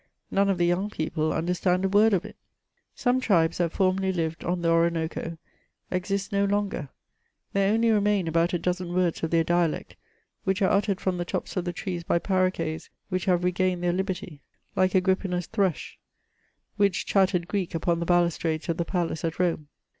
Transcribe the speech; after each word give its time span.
None 0.31 0.49
of 0.49 0.57
the 0.57 0.65
young 0.65 0.89
people 0.89 1.31
understand 1.31 1.85
a 1.85 1.87
word 1.87 2.11
of 2.11 2.25
it." 2.25 2.35
Some 2.95 3.21
tribes 3.21 3.59
that 3.59 3.71
formerly 3.71 4.11
lived 4.11 4.43
on 4.43 4.63
the 4.63 4.69
Oronoco 4.71 5.37
exist 5.91 6.31
no 6.31 6.43
longer— 6.43 6.89
there 7.53 7.71
only 7.71 7.91
remain 7.91 8.27
about 8.27 8.51
a 8.51 8.57
dozen 8.57 8.93
words 8.95 9.21
of 9.21 9.29
their 9.29 9.43
dialect, 9.43 9.95
which 10.43 10.59
axe 10.63 10.71
uttered 10.73 10.99
from 10.99 11.19
the 11.19 11.23
tops 11.23 11.55
of 11.55 11.65
the 11.65 11.71
trees 11.71 12.03
by 12.03 12.17
parroquets 12.17 12.89
which 13.09 13.25
have 13.25 13.43
regained 13.43 13.83
their 13.83 13.93
liberty, 13.93 14.41
like 14.75 14.93
Ag^ppina's 14.93 15.45
thrush, 15.45 15.99
which 16.77 17.05
chattered 17.05 17.47
Greek 17.47 17.75
upon 17.75 17.99
the 17.99 18.05
balustrades 18.07 18.69
of 18.69 18.77
the 18.77 18.85
palace 18.85 19.23
at 19.23 19.37
Rome. 19.37 19.67